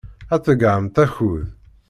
Ad 0.33 0.41
tḍeyyɛemt 0.41 0.97
akud. 1.03 1.43